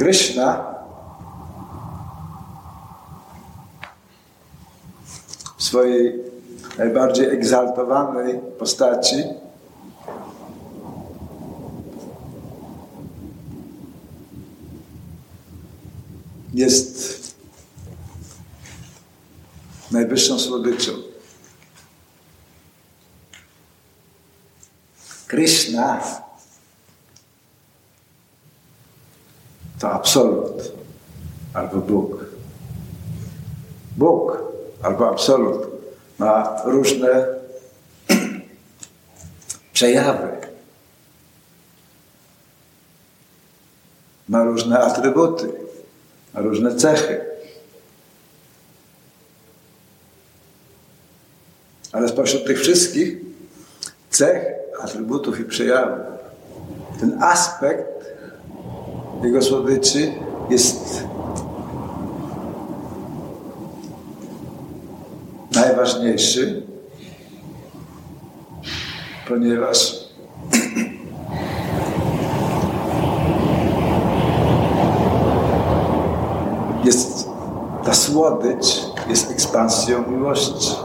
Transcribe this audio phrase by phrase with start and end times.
[0.00, 0.74] Krishna
[5.56, 6.22] w swojej
[6.78, 9.24] najbardziej egzaltowanej postaci.
[16.54, 17.20] Jest
[19.90, 20.92] najwyższą słodyczą.
[25.26, 26.00] Krishna
[29.80, 30.72] to absolut
[31.54, 32.24] albo Bóg.
[33.96, 34.38] Bóg
[34.82, 35.66] albo absolut
[36.18, 37.26] ma różne
[39.72, 40.28] przejawy.
[44.28, 45.52] Ma różne atrybuty,
[46.34, 47.24] ma różne cechy.
[51.92, 53.16] Ale spośród tych wszystkich
[54.10, 54.44] cech,
[54.82, 56.06] atrybutów i przejawów,
[57.00, 57.99] ten aspekt
[59.22, 60.12] jego słodyczy
[60.50, 61.04] jest
[65.54, 66.62] najważniejszy,
[69.28, 70.00] ponieważ
[76.84, 77.28] jest
[77.84, 80.76] ta słodycz jest ekspansją miłości.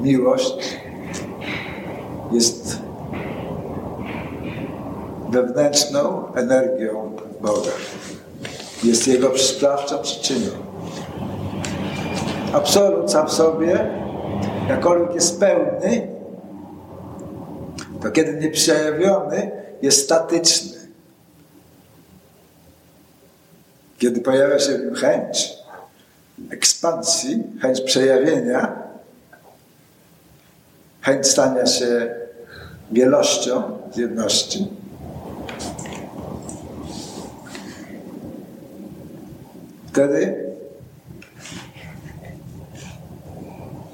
[0.00, 0.78] Miłość
[2.32, 2.78] jest
[5.30, 7.70] wewnętrzną energią Boga.
[8.84, 10.50] Jest Jego sprawczą przyczyną.
[12.52, 13.90] Absolut sam w sobie,
[14.68, 16.08] jakkolwiek jest pełny,
[18.02, 19.50] to kiedy nieprzejawiony,
[19.82, 20.78] jest statyczny.
[23.98, 25.58] Kiedy pojawia się w nim chęć
[26.50, 28.82] ekspansji, chęć przejawienia,
[31.00, 32.14] chęć stania się
[32.92, 34.68] wielością z jedności,
[39.98, 40.54] wtedy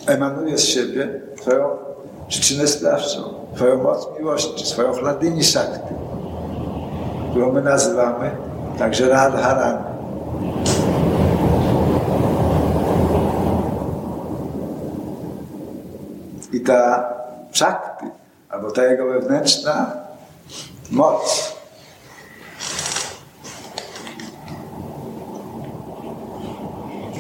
[0.06, 1.76] emanuje z siebie Twoją
[2.28, 5.94] przyczynę sprawczą, Twoją moc miłości, swoją chladini szakty,
[7.30, 8.30] którą my nazywamy
[8.78, 9.84] także Radharani.
[16.52, 17.10] I ta
[17.52, 18.06] szakty,
[18.48, 19.92] albo ta jego wewnętrzna
[20.90, 21.53] moc,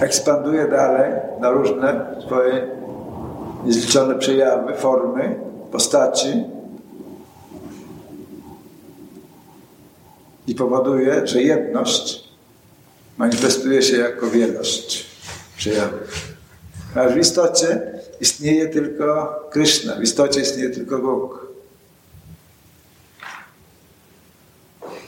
[0.00, 2.66] ekspanduje dalej na różne swoje
[3.64, 5.40] niezliczone przejawy, formy,
[5.72, 6.44] postaci
[10.46, 12.24] i powoduje, że jedność
[13.18, 15.06] manifestuje się jako wielość
[15.56, 16.34] przejawów.
[16.94, 17.80] A w istocie
[18.20, 21.46] istnieje tylko Krishna, w istocie istnieje tylko Bóg.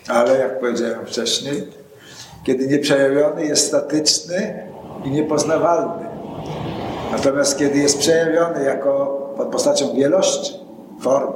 [0.08, 1.66] Ale jak powiedziałem wcześniej,
[2.44, 4.66] kiedy nieprzejawiony jest statyczny
[5.06, 6.06] i niepoznawalny.
[7.12, 9.06] Natomiast kiedy jest przejawiony jako
[9.36, 10.54] pod postacią wielości
[11.00, 11.32] form,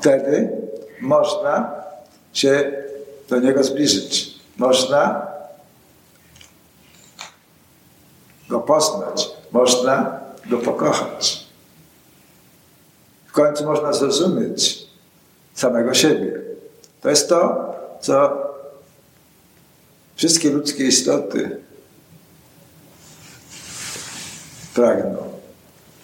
[0.00, 0.50] wtedy
[1.00, 1.70] można
[2.32, 2.72] się
[3.28, 4.32] do niego zbliżyć.
[4.56, 5.26] Można
[8.48, 11.46] go poznać, można go pokochać.
[13.26, 14.86] W końcu można zrozumieć
[15.54, 16.40] samego siebie.
[17.00, 18.41] To jest to, co
[20.16, 21.62] wszystkie ludzkie istoty
[24.74, 25.16] pragną.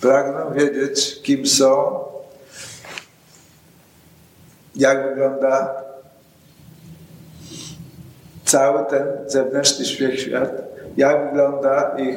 [0.01, 1.99] Pragną wiedzieć, kim są,
[4.77, 5.83] jak wygląda
[8.45, 9.85] cały ten zewnętrzny
[10.17, 10.51] świat,
[10.97, 12.17] jak wygląda ich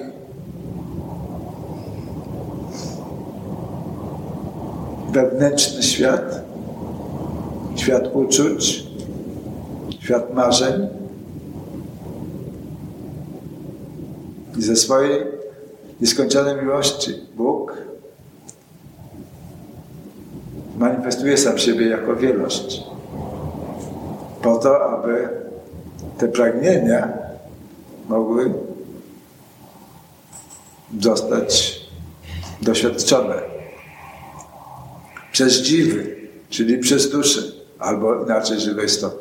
[5.12, 6.42] wewnętrzny świat,
[7.76, 8.84] świat uczuć,
[10.00, 11.01] świat marzeń.
[14.58, 15.26] I ze swojej
[16.02, 17.74] nieskończonej miłości Bóg
[20.78, 22.84] manifestuje sam siebie jako wielość.
[24.42, 25.30] Po to, aby
[26.18, 27.14] te pragnienia
[28.10, 28.54] mogły
[31.00, 31.82] zostać
[32.62, 33.36] doświadczone
[35.32, 36.16] przez dziwy,
[36.50, 37.42] czyli przez duszę,
[37.80, 39.21] albo inaczej żywe istoty.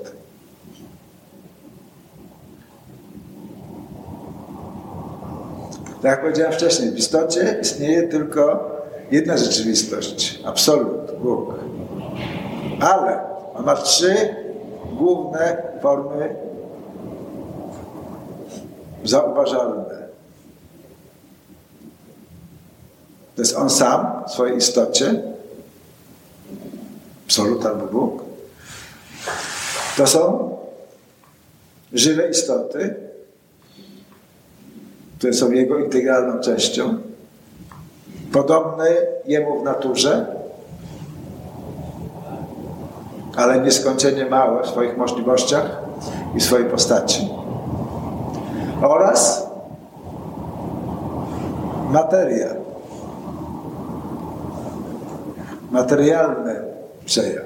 [6.02, 8.70] Tak jak powiedziałem wcześniej, w istocie istnieje tylko
[9.10, 11.54] jedna rzeczywistość, absolut, Bóg.
[12.80, 13.20] Ale
[13.54, 14.14] on ma trzy
[14.92, 16.36] główne formy
[19.04, 20.00] zauważalne.
[23.36, 25.22] To jest on sam w swojej istocie,
[27.26, 28.22] absolut albo Bóg,
[29.96, 30.56] to są
[31.92, 33.09] żywe istoty,
[35.20, 36.98] które są Jego integralną częścią,
[38.32, 38.86] podobne
[39.26, 40.26] Jemu w naturze,
[43.36, 45.82] ale nieskończenie małe w swoich możliwościach
[46.36, 47.28] i swojej postaci.
[48.82, 49.46] Oraz
[51.90, 52.48] materia.
[55.70, 56.60] Materialny
[57.04, 57.44] przejaw.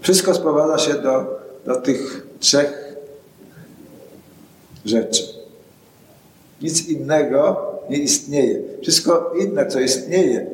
[0.00, 2.96] Wszystko sprowadza się do, do tych trzech
[4.84, 5.39] rzeczy.
[6.62, 8.62] Nic innego nie istnieje.
[8.82, 10.46] Wszystko inne, co istnieje,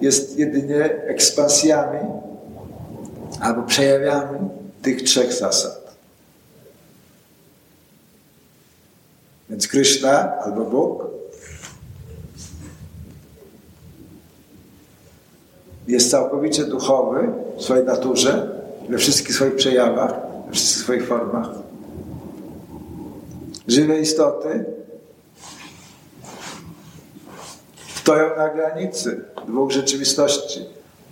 [0.00, 1.98] jest jedynie ekspansjami
[3.40, 4.48] albo przejawami
[4.82, 5.94] tych trzech zasad.
[9.50, 11.06] Więc Krishna albo Bóg
[15.88, 17.28] jest całkowicie duchowy
[17.58, 20.14] w swojej naturze, we wszystkich swoich przejawach,
[20.46, 21.48] we wszystkich swoich formach.
[23.68, 24.64] Żywe istoty
[28.00, 30.66] stoją na granicy dwóch rzeczywistości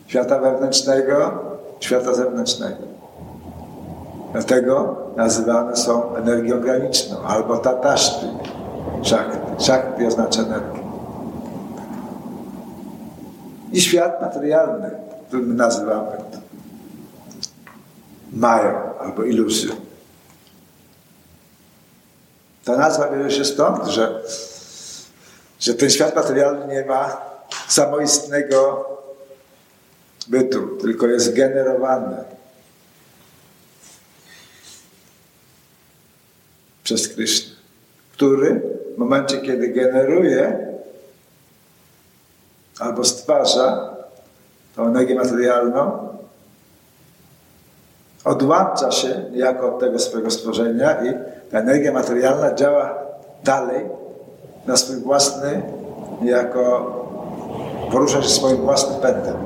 [0.06, 1.32] świata wewnętrznego,
[1.81, 2.82] świata zewnętrznego.
[4.32, 8.26] Dlatego nazywane są energią graniczną albo tataszty.
[9.02, 9.64] Shakti.
[9.64, 10.82] Shakti oznacza energię.
[13.73, 14.90] I świat materialny,
[15.29, 16.11] który my nazywamy
[18.32, 19.73] mają albo iluzją.
[22.64, 24.23] Ta nazwa bierze się stąd, że,
[25.58, 27.20] że ten świat materialny nie ma
[27.69, 28.88] samoistnego
[30.28, 32.16] bytu, tylko jest generowany
[36.82, 37.56] przez Krysznę,
[38.12, 38.62] który
[38.94, 40.69] w momencie, kiedy generuje
[42.78, 43.96] albo stwarza
[44.76, 46.08] tą energię materialną,
[48.25, 51.14] odłącza się niejako od tego swojego stworzenia i
[51.50, 52.99] ta energia materialna działa
[53.44, 53.84] dalej
[54.68, 55.62] na swój własny,
[56.22, 56.94] niejako
[57.92, 59.36] porusza się swoim własnym pędem.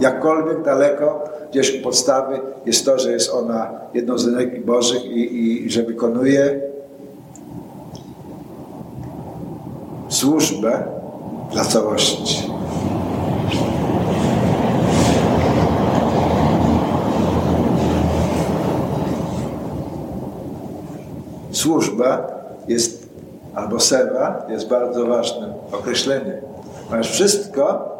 [0.00, 5.66] Jakkolwiek daleko, gdzieś u podstawy jest to, że jest ona jedną z energii Bożych i,
[5.66, 6.60] i że wykonuje
[10.08, 10.84] służbę
[11.52, 12.50] dla całości.
[21.52, 22.26] służba
[22.68, 22.99] jest,
[23.54, 26.40] albo sewa jest bardzo ważnym określeniem.
[26.88, 27.90] Ponieważ wszystko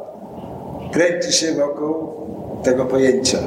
[0.93, 2.13] kręci się wokół
[2.63, 3.39] tego pojęcia.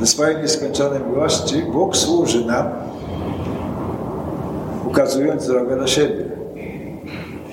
[0.00, 2.66] Ze swojej nieskończonej miłości Bóg służy nam,
[4.86, 6.24] ukazując drogę do siebie,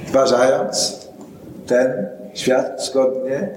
[0.06, 1.00] stwarzając
[1.68, 3.50] ten świat zgodnie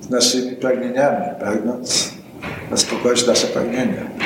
[0.00, 2.12] z naszymi pragnieniami, pragnąc
[2.70, 4.21] zaspokoić nasze pragnienia.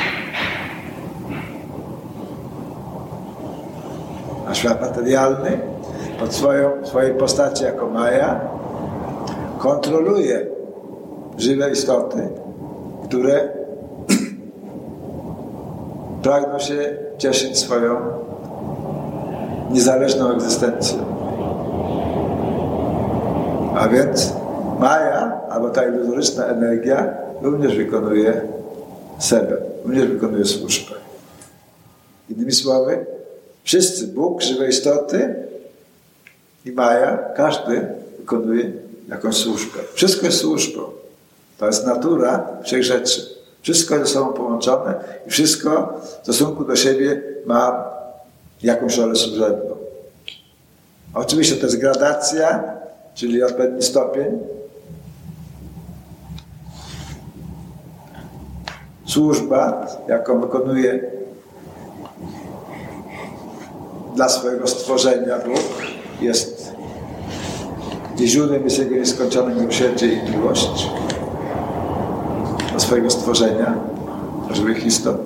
[4.56, 5.58] Świat materialny
[6.20, 8.40] pod swoją, swojej postaci jako Maja
[9.58, 10.46] kontroluje
[11.38, 12.28] żywe istoty,
[13.04, 13.48] które
[16.22, 17.96] pragną się cieszyć swoją
[19.70, 20.98] niezależną egzystencją.
[23.78, 24.32] A więc
[24.80, 28.40] Maja, albo ta iluzoryczna energia, również wykonuje
[29.18, 30.94] sebę, również wykonuje służbę.
[32.30, 33.06] Innymi słowy,
[33.66, 35.34] wszyscy, Bóg, żywe istoty
[36.64, 37.86] i Maja, każdy
[38.18, 38.72] wykonuje
[39.08, 39.78] jakąś służbę.
[39.94, 40.82] Wszystko jest służbą.
[41.58, 43.36] To jest natura wszech rzeczy.
[43.62, 44.94] Wszystko jest ze sobą połączone
[45.26, 47.90] i wszystko w stosunku do siebie ma
[48.62, 49.76] jakąś rolę służebną.
[51.14, 52.64] Oczywiście to jest gradacja,
[53.14, 54.38] czyli odpowiedni stopień
[59.06, 61.10] służba, jaką wykonuje
[64.16, 65.82] dla swojego stworzenia Bóg,
[66.20, 66.72] jest
[68.18, 70.90] źródłem jest Jego nieskończone miłosierdzie i miłość
[72.72, 73.74] do swojego stworzenia,
[74.50, 75.16] żywych istot.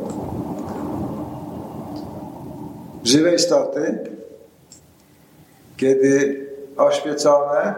[3.05, 3.99] Żywe istoty,
[5.77, 7.75] kiedy oświecone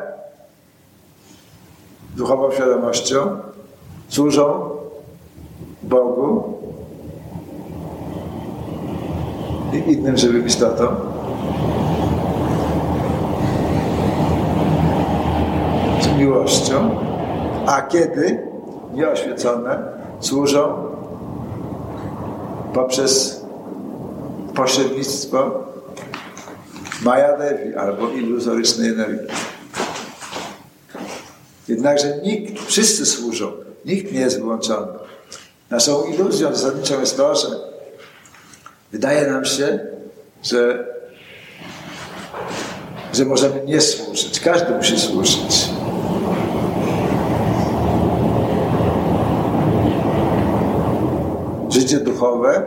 [2.16, 3.38] duchową świadomością,
[4.08, 4.70] służą
[5.82, 6.61] Bogu
[9.72, 10.96] i innym żywym istotom.
[16.00, 16.90] Z miłością,
[17.66, 18.46] a kiedy
[18.94, 19.78] nieoświecone
[20.20, 20.74] służą
[22.74, 23.42] poprzez
[24.54, 25.50] pośrednictwo
[27.04, 29.28] Maja Devi albo iluzorycznej energii.
[31.68, 33.52] Jednakże nikt, wszyscy służą,
[33.84, 34.86] nikt nie jest wyłączony.
[35.70, 37.71] Naszą iluzją zasadniczą jest to, że
[38.92, 39.78] wydaje nam się,
[40.42, 40.86] że,
[43.12, 44.40] że możemy nie służyć.
[44.40, 45.68] Każdy musi służyć.
[51.68, 52.62] Życie duchowe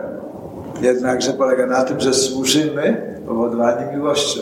[0.81, 4.41] jednakże polega na tym, że służymy powodowani miłością.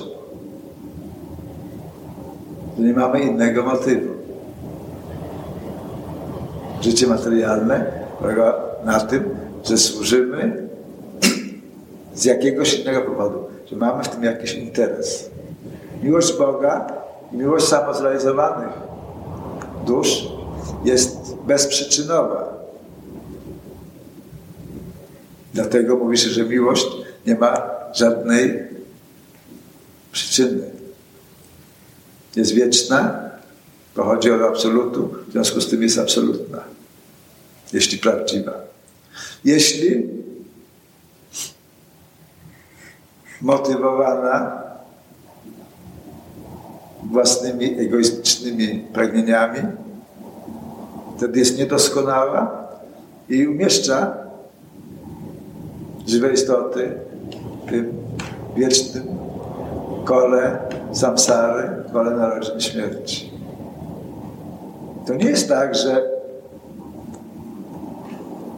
[2.77, 4.13] Że nie mamy innego motywu.
[6.81, 7.85] Życie materialne
[8.19, 9.23] polega na tym,
[9.63, 10.72] że służymy
[12.15, 15.29] z jakiegoś innego powodu, że mamy w tym jakiś interes.
[16.03, 16.87] Miłość Boga
[17.31, 18.69] i miłość samozrealizowanych
[19.85, 20.27] dusz
[20.85, 22.53] jest bezprzyczynowa.
[25.53, 26.85] Dlatego mówi się, że miłość
[27.27, 28.63] nie ma żadnej
[30.11, 30.71] przyczyny.
[32.35, 33.29] Jest wieczna,
[33.95, 36.63] pochodzi od absolutu, w związku z tym jest absolutna,
[37.73, 38.53] jeśli prawdziwa.
[39.45, 40.09] Jeśli
[43.43, 44.63] motywowana
[47.11, 49.59] własnymi egoistycznymi pragnieniami,
[51.17, 52.67] wtedy jest niedoskonała
[53.29, 54.13] i umieszcza
[56.07, 56.91] żywe istoty
[57.65, 57.93] w tym
[58.55, 59.03] wiecznym
[60.05, 60.59] kole
[60.91, 63.31] samsary, kole narodzin śmierci.
[65.07, 66.09] To nie jest tak, że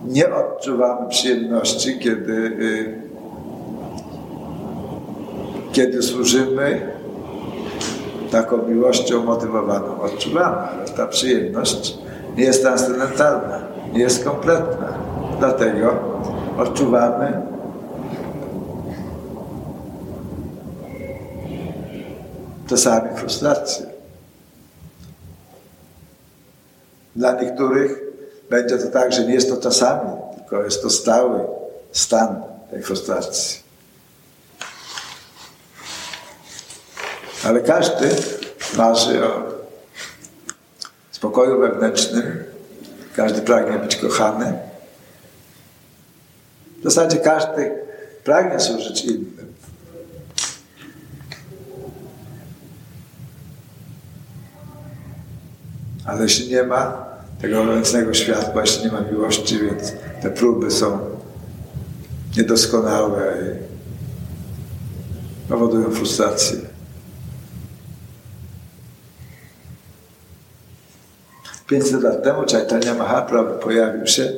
[0.08, 3.05] nie odczuwamy przyjemności, kiedy, y,
[5.76, 6.92] kiedy służymy
[8.32, 10.02] taką miłością motywowaną.
[10.02, 11.98] Odczuwamy, ale ta przyjemność
[12.38, 13.62] nie jest transcendentalna,
[13.94, 14.94] nie jest kompletna.
[15.40, 16.00] Dlatego
[16.58, 17.42] odczuwamy
[22.68, 23.86] czasami frustrację.
[27.16, 28.02] Dla niektórych
[28.50, 31.40] będzie to tak, że nie jest to czasami, tylko jest to stały
[31.92, 33.65] stan tej frustracji.
[37.46, 38.10] Ale każdy
[38.78, 39.44] marzy o
[41.12, 42.44] spokoju wewnętrznym,
[43.16, 44.54] każdy pragnie być kochany.
[46.80, 47.72] W zasadzie każdy
[48.24, 49.54] pragnie służyć innym.
[56.06, 57.06] Ale jeśli nie ma
[57.42, 61.00] tego obecnego światła, jeśli nie ma miłości, więc te próby są
[62.38, 63.46] niedoskonałe i
[65.50, 66.65] powodują frustrację.
[71.68, 74.34] Pięćset lat temu Chaitanya Mahaprabhu pojawił się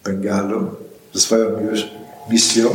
[0.00, 0.76] w Bengalu
[1.14, 1.90] ze swoją już
[2.30, 2.70] misją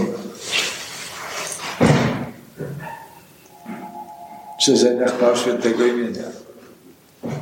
[4.59, 6.23] szerzenia chwał świętego imienia.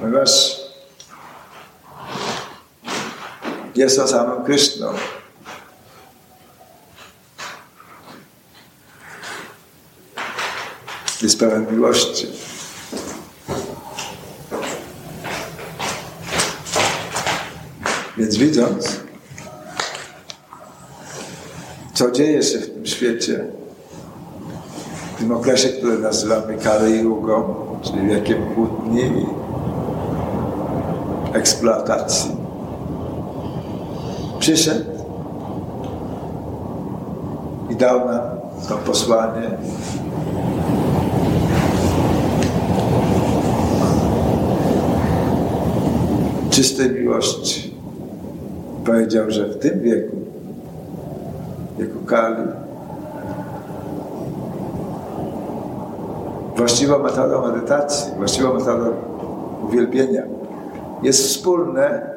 [0.02, 0.60] Ponieważ
[3.76, 4.94] jest on samym Kryszną.
[11.24, 12.28] Jest pełen miłości.
[18.18, 19.00] Więc widząc,
[21.94, 23.46] co dzieje się w tym świecie,
[25.16, 29.26] w tym okresie, który nazywamy Kali Jugą, czyli wiekiem kłótni i
[31.38, 32.32] eksploatacji.
[34.40, 34.86] Przyszedł
[37.70, 38.22] i dał nam
[38.70, 39.58] to posłanie.
[46.54, 47.74] Czystej miłości.
[48.86, 50.16] Powiedział, że w tym wieku,
[51.80, 52.48] wieku Kali,
[56.56, 58.94] właściwą metodą medytacji, właściwą metodą
[59.64, 60.24] uwielbienia
[61.04, 62.10] jest wspólne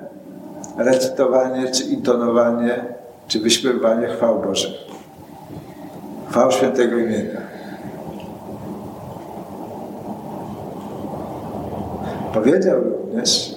[0.79, 2.85] recytowanie, czy intonowanie,
[3.29, 4.73] czy wyśpiewanie chwał Bożych.
[6.29, 7.41] Chwał świętego imienia.
[12.35, 13.56] Powiedział również,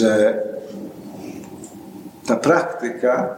[0.00, 0.42] że
[2.26, 3.36] ta praktyka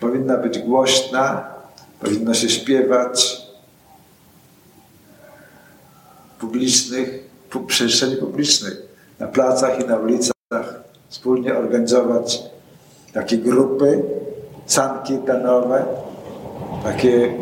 [0.00, 1.44] powinna być głośna,
[2.00, 3.42] powinno się śpiewać
[6.36, 8.72] w publicznych, w przestrzeni publicznej,
[9.18, 10.34] na placach i na ulicach,
[11.08, 12.42] wspólnie organizować
[13.12, 14.02] takie grupy
[14.66, 15.84] sankirtanowe,
[16.84, 17.34] takie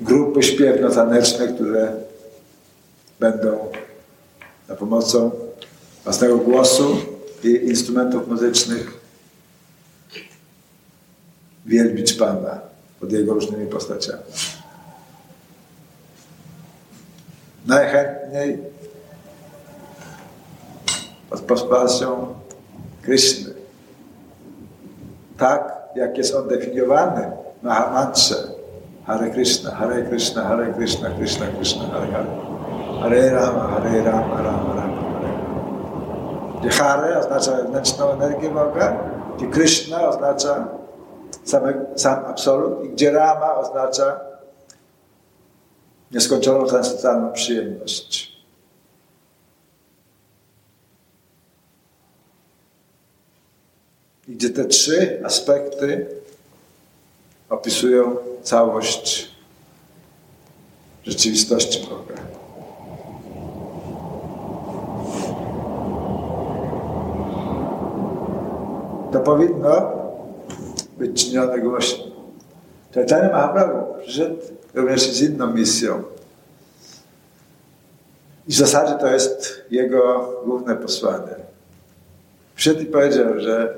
[0.00, 1.92] grupy śpiewno-taneczne, które
[3.20, 3.58] będą
[4.68, 5.30] za pomocą
[6.04, 6.96] własnego głosu
[7.44, 9.00] i instrumentów muzycznych
[11.66, 12.60] wielbić Pana
[13.00, 14.22] pod Jego różnymi postaciami.
[17.66, 18.58] Najchętniej
[21.30, 22.34] pod postacią
[23.02, 23.54] Kryszny.
[25.38, 28.34] Tak, jak jest on definiowany w Mahamantrze.
[29.06, 32.57] Hare Krishna, Hare Krishna, Hare Krishna, Krishna Krishna, Hare Hare.
[33.00, 35.02] Hare Rama, Hare Rama, Rama Rama,
[36.60, 38.98] Hare Hare oznacza wewnętrzną energię Boga,
[39.36, 40.68] gdzie Krishna oznacza
[41.96, 44.20] sam absolut i gdzie Rama oznacza
[46.10, 48.38] nieskończoną transcendentalną przyjemność.
[54.28, 56.06] I gdzie te trzy aspekty
[57.48, 59.28] opisują całość
[61.04, 62.37] rzeczywistości Boga.
[69.12, 69.92] To powinno
[70.98, 72.04] być czynione głośno.
[72.94, 74.36] Chaitanya Mahaprabhu przyszedł
[74.74, 76.02] również z inną misją.
[78.48, 81.34] I w zasadzie to jest jego główne posłanie.
[82.54, 83.74] Przyszedł i powiedział, że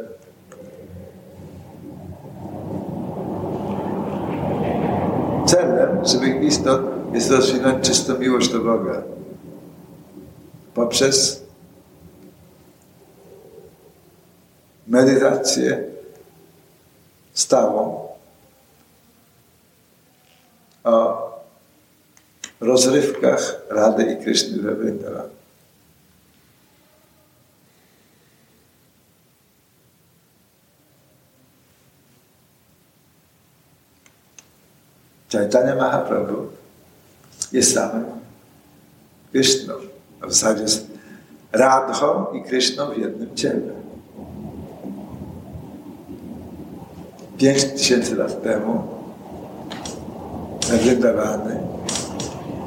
[5.46, 6.80] celem żywych istot
[7.12, 9.02] jest rozwinąć czystą miłość do Boga
[10.74, 11.39] poprzez
[14.86, 15.84] medytację
[17.34, 18.08] stałą
[20.84, 21.30] o
[22.60, 25.28] rozrywkach Rady i Kryszny we Vrindavan.
[35.32, 36.50] Chaitanya Mahaprabhu
[37.52, 38.04] jest samym
[39.32, 39.74] Kryszną.
[40.20, 40.86] A w zasadzie jest
[41.52, 43.79] Radhą i Kryszną w jednym ciele.
[47.40, 48.82] Pięć tysięcy lat temu
[50.84, 51.60] wydawany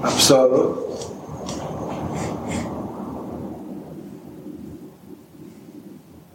[0.04, 0.78] absolut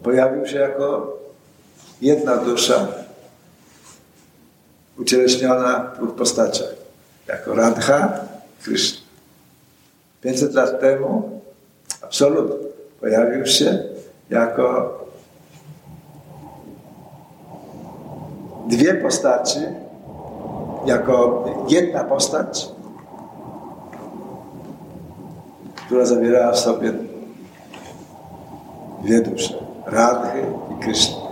[0.03, 1.17] pojawił się jako
[2.01, 2.87] jedna dusza
[4.97, 6.75] ucieleśniona w dwóch postaciach.
[7.27, 8.25] Jako Radha
[8.63, 9.01] Krishna.
[10.21, 11.41] 500 lat temu
[12.01, 12.51] absolut
[12.99, 13.83] pojawił się
[14.29, 14.98] jako
[18.69, 19.59] dwie postaci,
[20.85, 22.69] jako jedna postać,
[25.75, 26.93] która zawierała w sobie
[29.03, 29.53] dwie dusze,
[29.85, 31.29] Radhy i Krishna.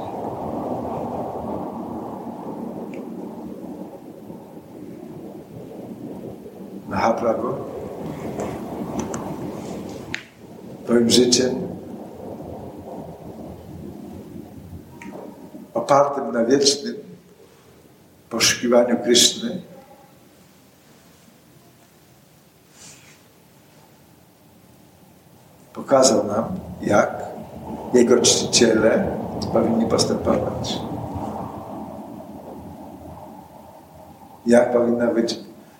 [6.89, 7.47] Mahaprabhu
[10.86, 11.56] Twoim życiem
[15.73, 17.07] opartym na wiecznym
[18.67, 19.62] poszukiwaniu Kryszny
[25.73, 27.23] pokazał nam, jak
[27.93, 29.08] jego czciciele
[29.53, 30.80] powinni postępować.
[34.45, 35.39] Jak powinna być,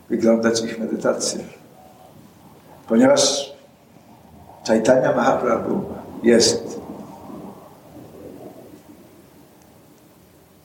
[0.10, 1.39] wyglądać ich medytacja.
[2.88, 3.54] Ponieważ
[4.67, 5.82] Chaitanya Mahaprabhu
[6.23, 6.80] jest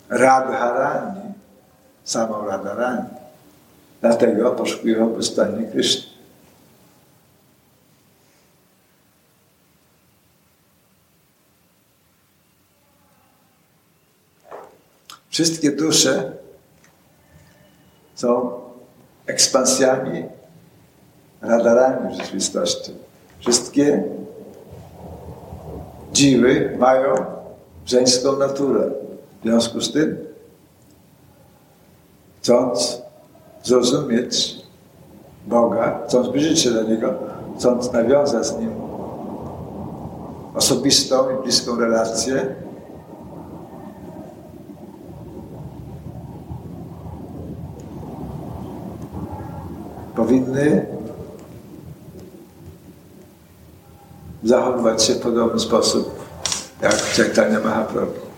[0.09, 1.12] Radharani,
[2.05, 3.09] samą Radharani.
[4.01, 6.13] Dlatego poszukiwał pustyni Kryszny.
[15.31, 16.33] Wszystkie dusze
[18.15, 18.61] są
[19.27, 20.25] ekspansjami,
[21.41, 22.93] radarami w rzeczywistości.
[23.41, 24.05] Wszystkie
[26.13, 27.15] dziwy mają
[27.87, 28.91] żeńską naturę.
[29.41, 30.32] W związku z tym,
[32.43, 33.03] chcąc
[33.63, 34.63] zrozumieć
[35.47, 37.15] Boga, chcąc zbliżyć się do Niego,
[37.59, 38.71] chcąc nawiązać z Nim
[40.55, 42.55] osobistą i bliską relację,
[50.17, 50.87] powinny
[54.45, 56.23] zachowywać się w podobny sposób
[56.83, 58.32] jak Chaitanya Mahaprabhu.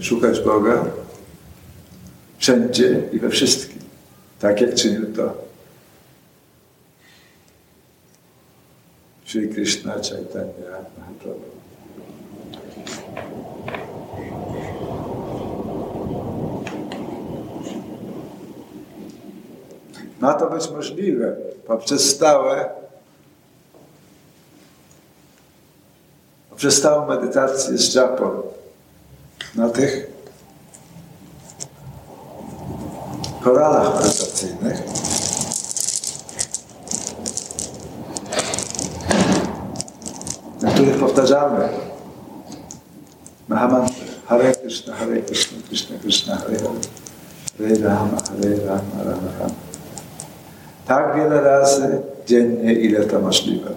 [0.00, 0.84] szukać Boga
[2.38, 3.78] wszędzie i we wszystkim,
[4.40, 5.48] tak jak czynił to
[9.26, 11.58] Sri Krishna Chaitanya Mahaprabhu.
[20.20, 22.70] Ma to być możliwe poprzez stałe,
[26.50, 28.57] poprzez stałą medytację z Japą
[29.54, 30.06] na tych
[33.44, 34.82] koralach medytacyjnych.
[40.62, 41.68] na których powtarzamy
[43.48, 46.58] Mahamantra Hare Krishna, Hare Krishna, Krishna Krishna, Hare,
[47.58, 49.54] Hare Rama, Hare Rama, Rama Rama.
[50.86, 53.70] Tak wiele razy dziennie, ile to możliwe.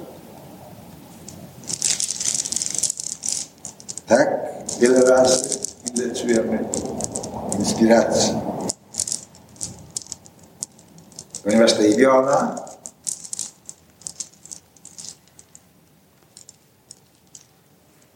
[4.08, 4.30] Tak
[4.80, 5.61] wiele razy,
[6.32, 6.60] ile czujemy
[7.60, 8.34] inspiracji.
[11.44, 12.56] Ponieważ ta imiona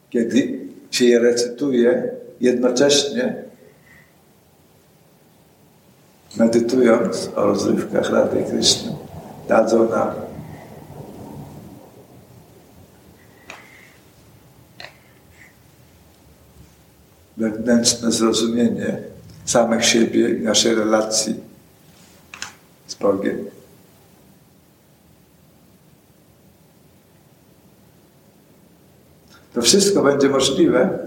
[0.09, 3.43] kiedy się je recytuje, jednocześnie
[6.37, 8.95] medytując o rozrywkach Rady Kryszny,
[9.47, 10.24] dadzą nam
[17.49, 18.97] wewnętrzne zrozumienie
[19.45, 21.35] samych siebie i naszej relacji
[22.87, 23.45] z Bogiem.
[29.53, 30.99] To wszystko będzie możliwe.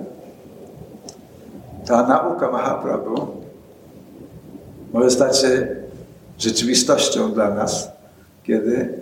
[1.87, 3.27] Ta nauka Mahaprabhu
[4.93, 5.77] może stać się
[6.39, 7.89] rzeczywistością dla nas,
[8.45, 8.99] kiedy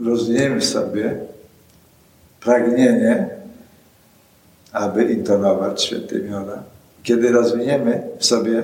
[0.00, 1.20] rozwiniemy w sobie
[2.40, 3.28] pragnienie,
[4.72, 6.62] aby intonować święte imiona.
[7.02, 8.62] Kiedy rozwiniemy w sobie,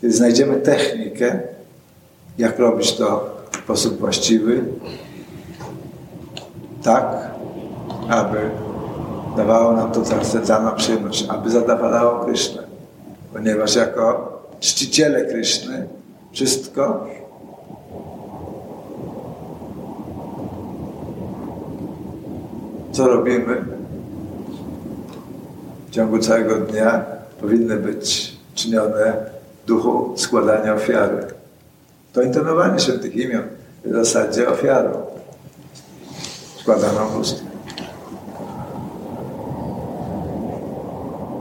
[0.00, 1.40] kiedy znajdziemy technikę,
[2.38, 4.64] jak robić to w sposób właściwy,
[6.82, 7.30] tak,
[8.08, 8.38] aby
[9.36, 12.62] dawało nam to transcendentalną przyjemność, aby zadowalało Krysznę.
[13.32, 15.88] Ponieważ jako czciciele Kryszny
[16.32, 17.06] wszystko
[22.98, 23.64] co robimy
[25.88, 27.04] w ciągu całego dnia
[27.40, 29.16] powinny być czynione
[29.64, 31.26] w duchu składania ofiary.
[32.12, 33.42] To intonowanie świętych imion
[33.84, 35.06] w zasadzie ofiarą
[36.60, 37.44] składaną w ust.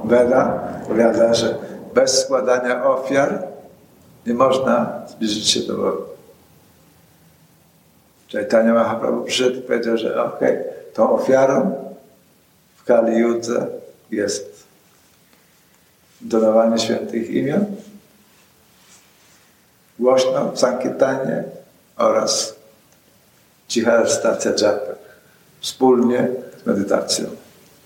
[0.06, 1.58] Weda powiada, że
[1.94, 3.44] bez składania ofiar
[4.26, 6.04] nie można zbliżyć się do Boga.
[8.32, 11.76] Chaitanya Mahaprabhu przyszedł i powiedział, że okej, okay, tą ofiarą
[12.78, 13.68] w Kali Judze
[14.12, 14.64] jest
[16.22, 17.66] dodawanie świętych imion,
[20.00, 21.44] głośno w Sankirtanie
[21.96, 22.56] oraz
[23.68, 24.96] cicha stacja dżapy,
[25.60, 26.28] wspólnie
[26.64, 27.26] z medytacją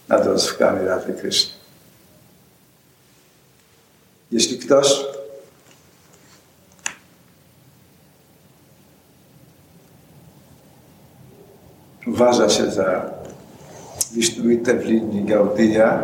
[0.07, 1.53] nad rozwkami Rady Kryszny.
[4.31, 5.05] Jeśli ktoś
[12.21, 13.11] uważa się za
[14.11, 15.99] Wisznuite w linii Gaudia,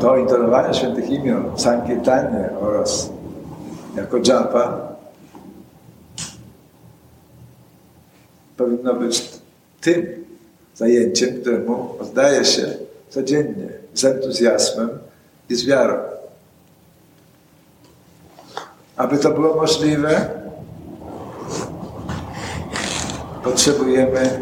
[0.00, 3.10] to intonowanie świętych imion, Sankirtanie oraz
[3.96, 4.88] jako japa
[8.56, 9.30] powinno być
[9.80, 10.06] tym
[10.74, 12.66] zajęciem, któremu oddaje się
[13.08, 14.88] codziennie z entuzjazmem
[15.50, 15.94] i z wiarą.
[18.96, 20.43] Aby to było możliwe,
[23.44, 24.40] potrzebujemy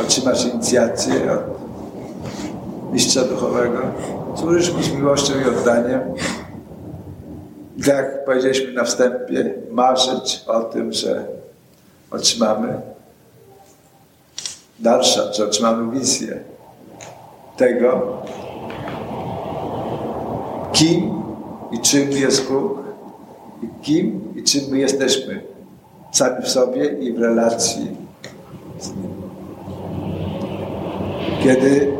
[0.00, 1.58] otrzymać inicjację od
[2.92, 3.78] mistrza duchowego,
[4.36, 6.00] służyć mu z miłością i oddaniem.
[7.78, 11.24] Tak jak powiedzieliśmy na wstępie, marzyć o tym, że
[12.10, 12.80] otrzymamy.
[14.78, 16.40] Dalsza, że otrzymamy wizję
[17.56, 18.22] tego,
[20.72, 21.22] kim
[21.72, 22.78] i czym jest Bóg,
[23.62, 25.57] i kim i czym my jesteśmy
[26.12, 27.96] sami w sobie i w relacji
[28.80, 29.22] z Nim.
[31.42, 31.92] Kiedy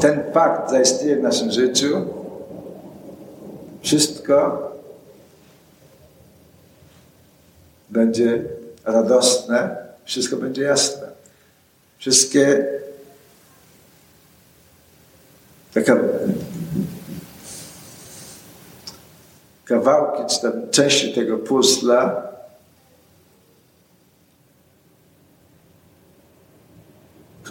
[0.00, 2.06] ten fakt zaistnieje w naszym życiu,
[3.82, 4.62] wszystko
[7.90, 8.42] będzie
[8.84, 11.06] radosne, wszystko będzie jasne.
[11.98, 12.66] Wszystkie
[15.74, 15.96] taka
[19.64, 22.33] kawałki, czy tam części tego puzla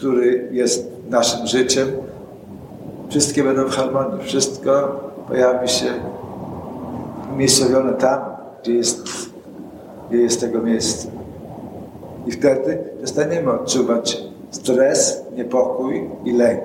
[0.04, 1.88] który jest naszym życiem,
[3.10, 4.28] wszystkie będą w harmonii.
[4.28, 5.94] Wszystko pojawi się
[7.34, 8.22] umiejscowione tam,
[8.62, 9.04] gdzie jest,
[10.10, 11.08] gdzie jest tego miejsca.
[12.28, 16.63] I wtedy przestaniemy odczuwać stres, niepokój i lęk.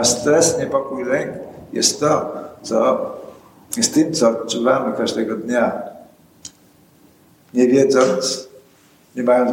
[0.00, 1.30] A stres, niepokój, lęk
[1.72, 3.10] jest to, co
[3.76, 5.82] jest tym, co odczuwamy każdego dnia.
[7.54, 8.48] Nie wiedząc,
[9.16, 9.50] nie mając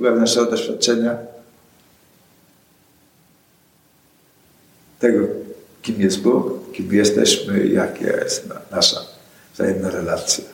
[0.00, 1.30] wewnętrznego doświadczenia
[5.00, 5.26] tego,
[5.82, 9.00] kim jest Bóg, kim jesteśmy jaka jest nasza
[9.54, 10.44] wzajemna relacja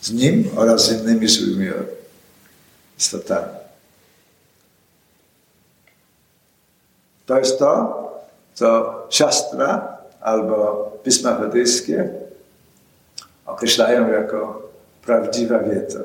[0.00, 1.70] z Nim oraz z innymi żywymi
[2.98, 3.52] istotami.
[7.26, 8.02] To jest to,
[8.54, 12.08] co siostra albo pisma wedyjskie
[13.46, 14.62] określają jako
[15.02, 16.00] prawdziwa wiedza.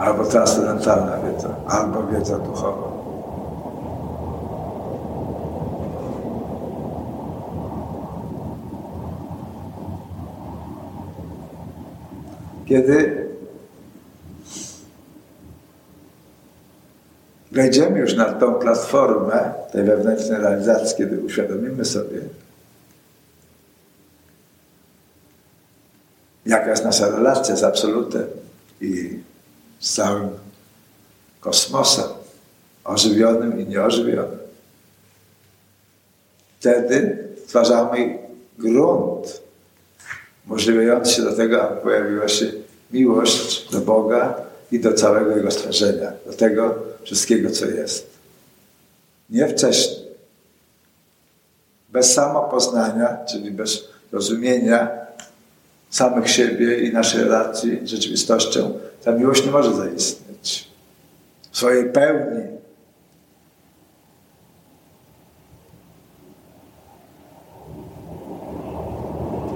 [0.00, 2.90] Albo transcendentalna wiedza, albo wiedza duchowa.
[12.66, 13.26] Kiedy
[17.52, 22.20] wejdziemy już na tą platformę tej wewnętrznej realizacji, kiedy uświadomimy sobie,
[26.46, 28.26] jaka jest nasza relacja z Absolutem
[28.80, 29.20] i
[29.80, 30.30] z całym
[31.40, 32.08] kosmosem,
[32.84, 34.38] ożywionym i nieożywionym.
[36.58, 38.18] Wtedy stwarzamy
[38.58, 39.40] grunt
[40.46, 42.52] umożliwiający się do tego, aby pojawiła się
[42.90, 44.34] miłość do Boga
[44.72, 48.10] i do całego Jego stworzenia, do tego wszystkiego, co jest.
[49.30, 50.10] Nie wcześniej.
[51.88, 54.90] Bez samopoznania, czyli bez rozumienia
[55.90, 58.72] samych siebie i naszej relacji z rzeczywistością,
[59.04, 60.70] ta miłość nie może zaistnieć.
[61.50, 62.42] W swojej pełni.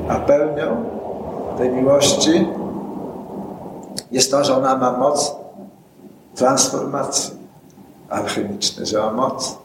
[0.08, 0.84] A pełnią
[1.58, 2.46] tej miłości
[4.10, 5.34] jest to, że ona ma moc
[6.34, 7.34] transformacji
[8.08, 9.58] alchemicznej, że ma moc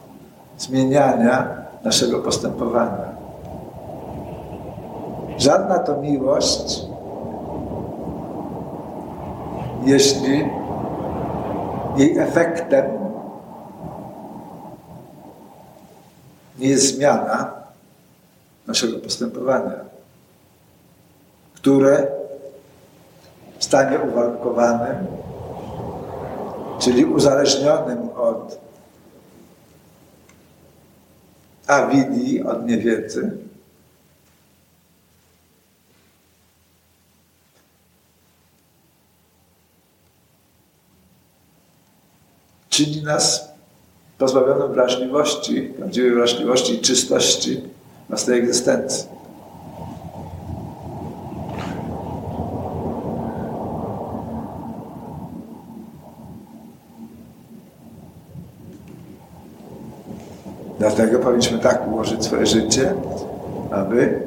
[0.58, 1.48] zmieniania
[1.84, 3.09] naszego postępowania.
[5.40, 6.82] Żadna to miłość,
[9.84, 10.50] jeśli
[11.96, 12.84] jej efektem
[16.58, 17.52] nie jest zmiana
[18.66, 19.76] naszego postępowania,
[21.54, 22.06] które
[23.58, 25.06] w stanie uwarunkowanym,
[26.78, 28.60] czyli uzależnionym od
[31.66, 33.49] awidii, od niewiedzy,
[42.84, 43.48] czyni nas
[44.18, 47.60] pozbawionym wrażliwości, prawdziwej wrażliwości i czystości
[48.08, 49.08] własnej egzystencji.
[60.78, 62.94] Dlatego powinniśmy tak ułożyć swoje życie,
[63.70, 64.22] aby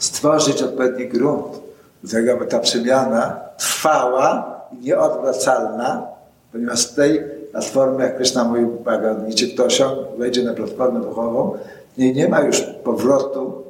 [0.00, 1.60] stworzyć odpowiedni grunt
[2.04, 6.17] do aby ta przemiana trwała i nieodwracalna,
[6.52, 9.70] ponieważ z tej platformy, jak Krishna mówił Bhagavad kto
[10.18, 11.52] wejdzie na platformę duchową,
[11.98, 13.62] nie, nie ma już powrotu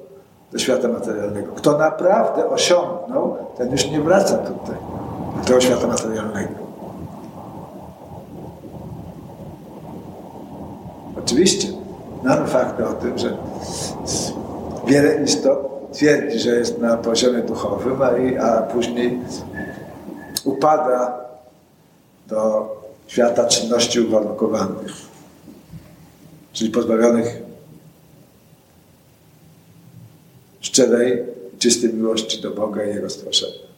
[0.52, 1.52] do świata materialnego.
[1.52, 4.76] Kto naprawdę osiągnął, ten już nie wraca tutaj,
[5.38, 6.54] do tego świata materialnego.
[11.24, 11.68] Oczywiście
[12.24, 13.36] mamy fakty o tym, że
[14.86, 18.02] wiele istot twierdzi, że jest na poziomie duchowym,
[18.38, 19.20] a później
[20.44, 21.27] upada
[22.28, 22.68] do
[23.06, 24.92] świata czynności uwarunkowanych,
[26.52, 27.42] czyli pozbawionych
[30.60, 31.22] szczerej,
[31.58, 33.68] czystej miłości do Boga i Jego stworzenia.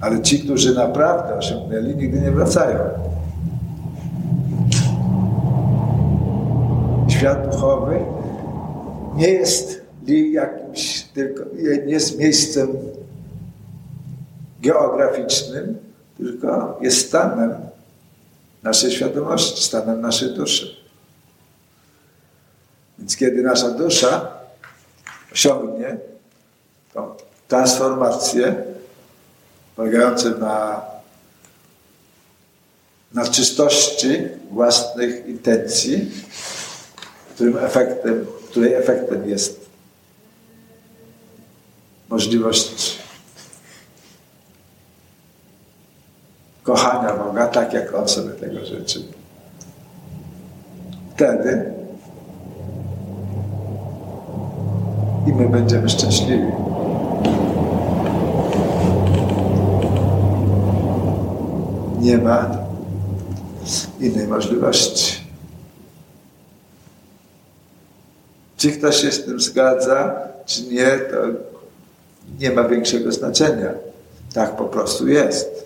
[0.00, 2.78] Ale ci, którzy naprawdę osiągnęli, nigdy nie wracają.
[7.08, 8.00] Świat duchowy
[9.16, 9.82] nie jest
[10.32, 11.44] jakimś tylko,
[11.86, 12.68] nie jest miejscem
[14.66, 15.78] geograficznym,
[16.16, 17.54] tylko jest stanem
[18.62, 20.76] naszej świadomości, stanem naszej duszy.
[22.98, 24.32] Więc kiedy nasza dusza
[25.32, 25.96] osiągnie
[26.94, 27.14] tą
[27.48, 28.64] transformację,
[29.76, 30.82] polegający na,
[33.12, 34.18] na czystości
[34.50, 36.10] własnych intencji,
[37.34, 39.66] którym efektem, której efektem jest
[42.08, 43.05] możliwość
[46.66, 49.02] kochania Boga tak, jak On sobie tego życzy.
[51.14, 51.72] Wtedy
[55.26, 56.52] i my będziemy szczęśliwi.
[62.00, 62.50] Nie ma
[64.00, 65.26] innej możliwości.
[68.56, 70.14] Czy ktoś się z tym zgadza,
[70.46, 71.16] czy nie, to
[72.40, 73.70] nie ma większego znaczenia.
[74.34, 75.65] Tak po prostu jest.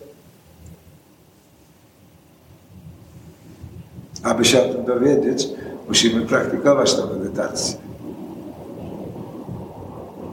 [4.30, 5.48] Aby się o tym dowiedzieć,
[5.88, 7.76] musimy praktykować tę medytację.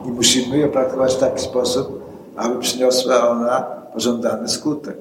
[0.05, 2.03] I musimy ją praktykować w taki sposób,
[2.35, 3.61] aby przyniosła ona
[3.93, 4.97] pożądany skutek.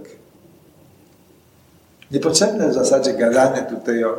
[2.11, 4.17] Niepotrzebne w zasadzie gadanie tutaj o,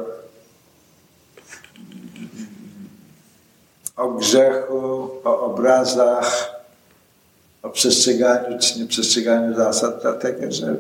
[3.96, 6.52] o grzechu, o obrazach,
[7.64, 10.76] o przestrzeganiu czy nieprzestrzeganiu zasad, dlatego że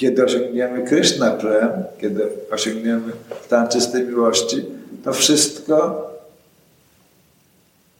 [0.00, 3.12] kiedy osiągniemy Kryszna Prem, kiedy osiągniemy
[3.44, 4.64] stan czystej miłości,
[5.04, 6.06] to wszystko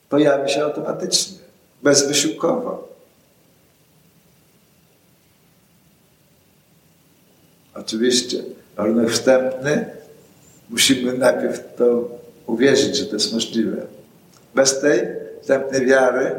[0.08, 1.38] pojawi się automatycznie,
[1.82, 2.88] bezwysiłkowo.
[7.74, 8.42] Oczywiście,
[8.76, 9.90] warunek wstępny,
[10.70, 12.08] musimy najpierw to
[12.46, 13.86] uwierzyć, że to jest możliwe.
[14.54, 15.00] Bez tej
[15.42, 16.32] wstępnej wiary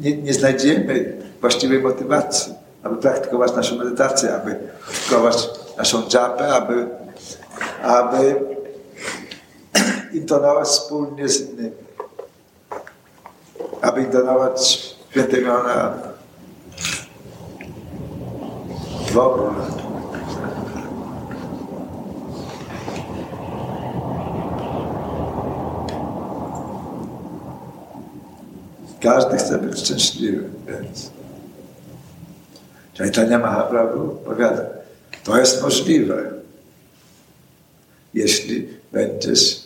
[0.00, 6.88] nie, nie znajdziemy właściwej motywacji, aby praktykować naszą medytację, aby praktykować naszą dżapę, aby,
[7.82, 8.34] aby
[10.12, 11.70] intonować wspólnie z innymi.
[13.82, 14.68] Aby intonować
[15.10, 15.94] święte imiona
[19.12, 19.75] w ogóle.
[29.06, 31.10] Każdy chce być szczęśliwy, więc
[32.98, 34.62] Chaitanya Mahaprabhu powiada,
[35.24, 36.32] to jest możliwe,
[38.14, 39.62] jeśli będziesz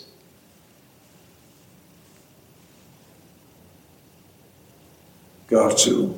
[5.49, 6.13] kroczył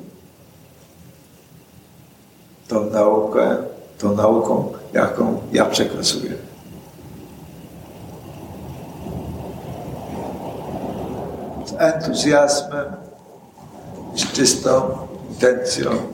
[2.67, 3.57] tą naukę,
[3.97, 6.33] tą nauką, jaką ja przekazuję.
[11.65, 13.02] Z entuzjazmem,
[14.33, 14.97] czystą
[15.29, 16.13] intencją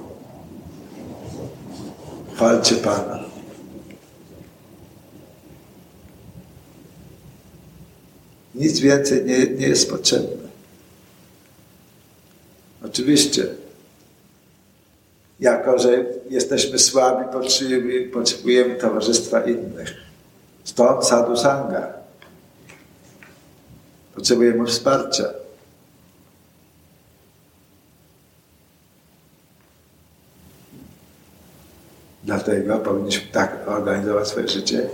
[2.35, 3.19] chwalcie Pana.
[8.55, 10.49] Nic więcej nie, nie jest potrzebne.
[12.85, 13.47] Oczywiście,
[15.39, 19.93] jako że jesteśmy słabi, potrzebujemy, potrzebujemy towarzystwa innych.
[20.63, 21.93] Stąd sadhu sanga.
[24.15, 25.23] Potrzebujemy wsparcia.
[32.29, 34.89] Dlatego powinniśmy tak organizować swoje życie,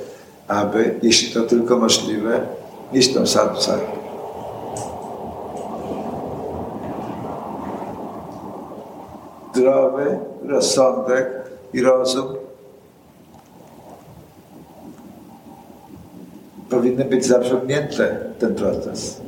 [0.47, 2.41] aby, jeśli to tylko możliwe,
[2.93, 3.95] iść tą sangę.
[9.53, 11.27] zdrowy rozsądek
[11.73, 12.35] i rozum
[16.69, 19.24] powinny być zaciągnięte w ten proces.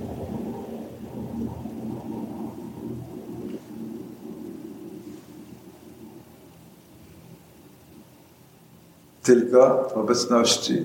[9.28, 10.84] Tylko w obecności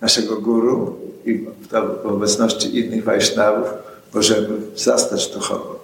[0.00, 1.46] naszego guru i
[2.02, 3.68] w obecności innych Wajsznawów
[4.14, 5.78] możemy zastać duchowo.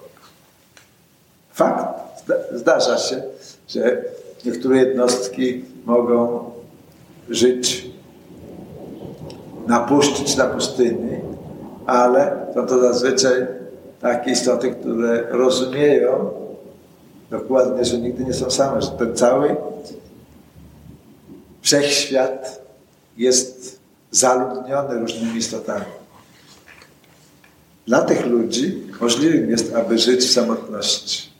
[1.51, 1.87] Fakt.
[2.51, 3.23] Zdarza się,
[3.67, 4.01] że
[4.45, 6.51] niektóre jednostki mogą
[7.29, 7.87] żyć
[9.67, 11.19] na puszczy czy na pustyni,
[11.85, 13.47] ale są to zazwyczaj
[14.01, 16.29] takie istoty, które rozumieją
[17.31, 19.55] dokładnie, że nigdy nie są same, że ten cały
[21.63, 22.61] wszechświat
[23.17, 23.79] jest
[24.11, 25.85] zaludniony różnymi istotami.
[27.87, 31.33] Dla tych ludzi możliwym jest, aby żyć w samotności.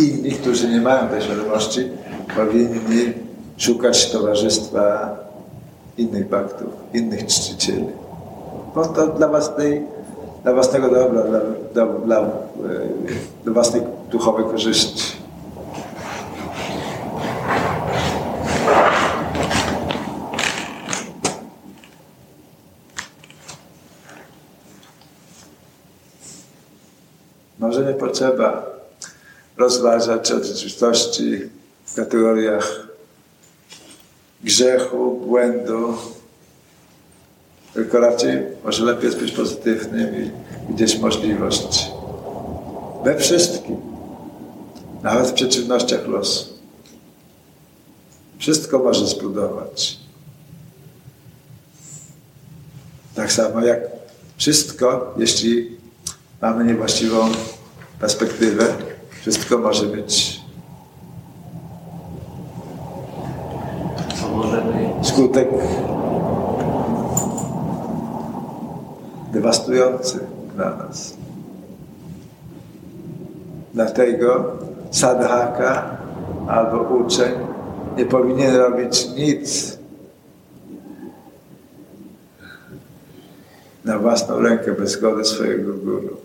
[0.00, 1.88] inni, którzy nie mają tej świadomości,
[2.36, 3.12] powinni
[3.56, 5.16] szukać towarzystwa
[5.98, 7.86] innych baktów, innych czcicieli.
[8.74, 9.82] Bo to dla własnej,
[10.42, 11.40] dla własnego dobra, dla,
[11.74, 12.28] dla, dla, e,
[13.44, 15.20] dla własnej duchowej korzyści.
[27.58, 28.66] Może nie potrzeba
[29.56, 31.40] rozważać o rzeczywistości
[31.84, 32.86] w kategoriach
[34.44, 35.94] grzechu, błędu,
[37.74, 40.30] tylko raczej może lepiej jest być pozytywnym i
[40.72, 41.90] widzieć możliwość
[43.04, 43.76] we wszystkim,
[45.02, 46.46] nawet w przeciwnościach losu.
[48.38, 49.98] Wszystko może zbudować.
[53.14, 53.80] Tak samo jak
[54.36, 55.76] wszystko, jeśli
[56.42, 57.28] mamy niewłaściwą
[58.00, 58.66] perspektywę,
[59.20, 60.40] wszystko może być
[65.02, 65.48] skutek
[69.40, 70.18] dewastujący
[70.54, 71.16] dla nas.
[73.74, 74.58] Dlatego
[74.90, 75.96] sadhaka
[76.48, 77.32] albo uczeń
[77.96, 79.78] nie powinien robić nic
[83.84, 86.16] na własną rękę bez zgody swojego guru.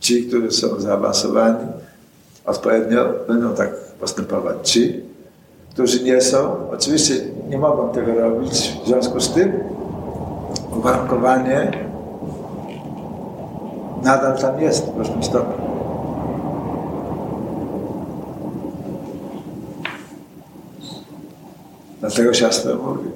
[0.00, 1.66] Ci, którzy są zaawansowani,
[2.44, 4.70] odpowiednio będą tak postępować.
[4.70, 5.07] Ci,
[5.78, 7.14] którzy nie są, oczywiście
[7.48, 9.52] nie mogą tego robić, w związku z tym
[10.76, 11.72] uwarunkowanie
[14.02, 15.66] nadal tam jest w różnym stopniu.
[22.00, 23.10] Dlatego siostra mówi,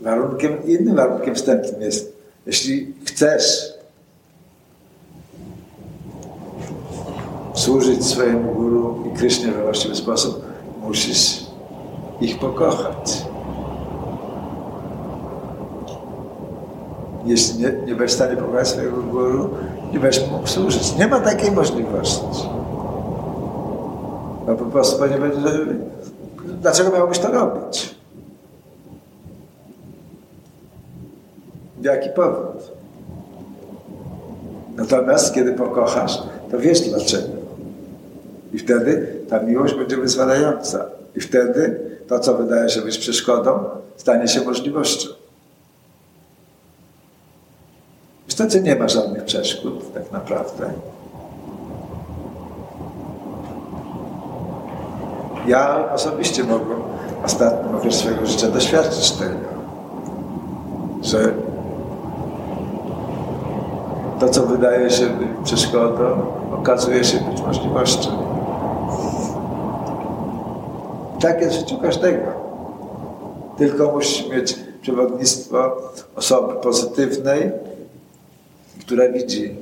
[0.00, 2.16] warunkiem, innym warunkiem wstępnym jest,
[2.46, 3.72] jeśli chcesz
[7.54, 10.44] służyć swojemu guru Krysznie we właściwy sposób,
[10.82, 11.46] musisz
[12.20, 13.24] ich pokochać.
[17.26, 19.50] Jeśli nie, nie będziesz w stanie pokochać swojego guru,
[19.92, 20.96] nie będziesz mógł służyć.
[20.96, 22.24] Nie ma takiej możliwości.
[24.46, 25.38] No po prostu nie będzie,
[26.60, 27.94] dlaczego miałbyś to robić?
[31.82, 32.72] Jaki powód?
[34.76, 37.33] Natomiast kiedy pokochasz, to wiesz dlaczego.
[38.54, 40.86] I wtedy ta miłość będzie wyzwalająca.
[41.16, 43.64] I wtedy to, co wydaje się być przeszkodą,
[43.96, 45.08] stanie się możliwością.
[48.28, 50.72] Wtedy nie ma żadnych przeszkód, tak naprawdę.
[55.46, 56.74] Ja osobiście mogę
[57.24, 59.48] ostatnim okres swojego życia doświadczyć tego,
[61.02, 61.34] że
[64.20, 68.23] to, co wydaje się być przeszkodą, okazuje się być możliwością.
[71.24, 72.32] Tak jest w życiu każdego.
[73.58, 75.76] Tylko musisz mieć przewodnictwo
[76.16, 77.52] osoby pozytywnej,
[78.80, 79.56] która widzi,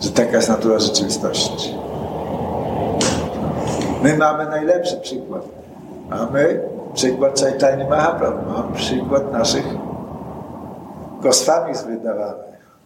[0.00, 1.74] że taka jest natura rzeczywistości.
[4.02, 5.42] My mamy najlepszy przykład.
[6.10, 6.60] Mamy
[6.94, 9.66] przykład Chaitanya Mahaprabhu, mamy przykład naszych
[11.20, 12.78] Goswami wydawanych.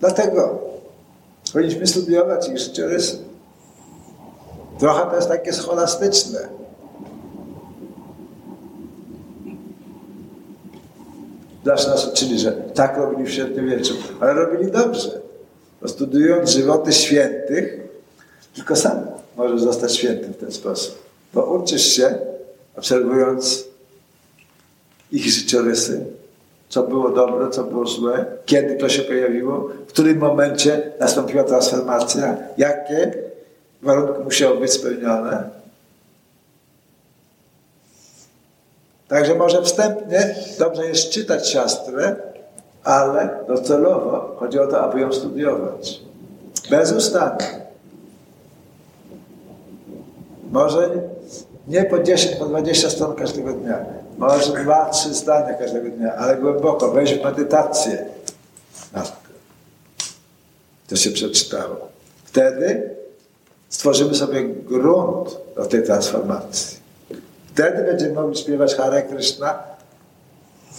[0.00, 0.58] Dlatego
[1.52, 3.31] powinniśmy studiować ich życiorysy.
[4.82, 6.48] Trochę to jest takie scholastyczne.
[11.64, 15.20] Zawsze nas uczyli, że tak robili w średniowieczu, ale robili dobrze.
[15.82, 17.80] Bo studiując żywoty świętych,
[18.54, 19.06] tylko sam
[19.36, 20.98] możesz zostać świętym w ten sposób.
[21.34, 22.18] Bo uczysz się,
[22.76, 23.64] obserwując
[25.12, 26.04] ich życiorysy,
[26.68, 32.36] co było dobre, co było złe, kiedy to się pojawiło, w którym momencie nastąpiła transformacja,
[32.56, 33.32] jakie
[33.82, 35.50] warunki musiały być spełnione.
[39.08, 42.16] Także może wstępnie dobrze jest czytać siostrę,
[42.84, 46.00] ale docelowo chodzi o to, aby ją studiować.
[46.70, 47.44] Bez ustawy.
[50.50, 50.90] Może
[51.68, 53.78] nie po 10, po 20 stron każdego dnia.
[54.18, 58.06] Może dwa, trzy zdania każdego dnia, ale głęboko, wejść w medytację.
[60.88, 61.88] To się przeczytało.
[62.24, 62.91] Wtedy
[63.72, 66.78] stworzymy sobie grunt do tej transformacji.
[67.54, 69.58] Wtedy będziemy mogli śpiewać Hare Krishna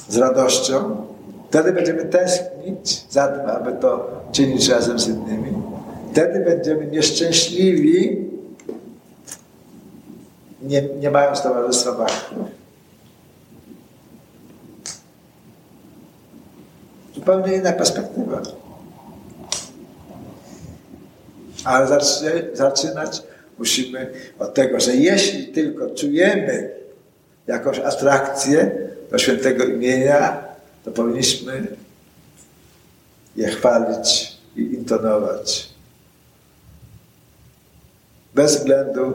[0.09, 1.05] z radością.
[1.49, 5.53] Wtedy będziemy tęsknić za tym, aby to czynić razem z innymi.
[6.11, 8.29] Wtedy będziemy nieszczęśliwi,
[10.61, 12.35] nie, nie mając towarzystwa Bhakti.
[17.15, 18.41] Zupełnie inna perspektywa.
[21.63, 21.99] Ale
[22.53, 23.23] zaczynać
[23.59, 26.69] musimy od tego, że jeśli tylko czujemy
[27.47, 28.71] jakąś atrakcję
[29.11, 30.43] do świętego imienia,
[30.85, 31.67] to powinniśmy
[33.35, 35.69] je chwalić i intonować.
[38.35, 39.13] Bez względu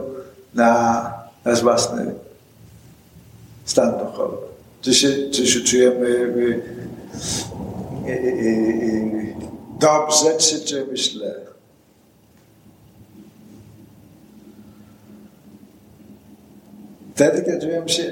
[0.53, 1.13] na
[1.45, 2.13] nasz własny
[3.65, 4.37] stan duchowy.
[4.81, 6.61] Czy się, czy się czujemy y,
[8.07, 9.35] y, y,
[9.79, 11.35] dobrze, czy czujemy źle.
[17.19, 18.03] Wtedy, kiedy czujemy się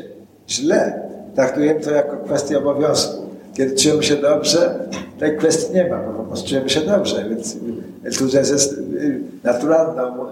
[0.49, 3.23] źle, traktujemy to jako kwestię obowiązku.
[3.53, 4.79] Kiedy czujemy się dobrze,
[5.19, 7.57] tej kwestii nie ma, bo po prostu czujemy się dobrze, więc
[8.05, 10.31] entuzjazm jest y, naturalną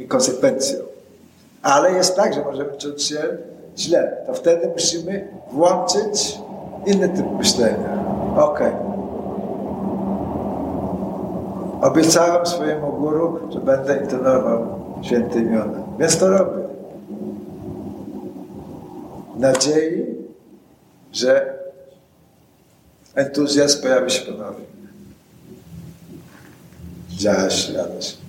[0.00, 0.78] y, konsekwencją.
[1.62, 3.18] Ale jest tak, że możemy czuć się
[3.76, 4.16] źle.
[4.26, 6.38] To wtedy musimy włączyć
[6.86, 8.04] inny typ myślenia.
[8.36, 8.72] Okej.
[11.82, 14.66] Obiecałem swojemu guru, że będę intonował
[15.02, 15.78] święte imiona.
[15.98, 16.67] Więc to robię.
[19.38, 20.04] Nadziei,
[21.12, 21.58] że
[23.14, 24.66] entuzjazm pojawi się ponownie.
[27.10, 28.27] Działa się radość.